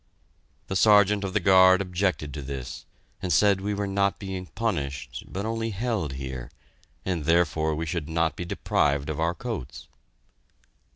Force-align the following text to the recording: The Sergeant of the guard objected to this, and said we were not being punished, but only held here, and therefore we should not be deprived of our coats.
The 0.65 0.75
Sergeant 0.75 1.23
of 1.23 1.33
the 1.33 1.39
guard 1.39 1.79
objected 1.79 2.33
to 2.33 2.41
this, 2.41 2.87
and 3.21 3.31
said 3.31 3.61
we 3.61 3.75
were 3.75 3.85
not 3.85 4.17
being 4.17 4.47
punished, 4.47 5.25
but 5.27 5.45
only 5.45 5.69
held 5.69 6.13
here, 6.13 6.49
and 7.05 7.23
therefore 7.25 7.75
we 7.75 7.85
should 7.85 8.09
not 8.09 8.35
be 8.35 8.43
deprived 8.43 9.11
of 9.11 9.19
our 9.19 9.35
coats. 9.35 9.87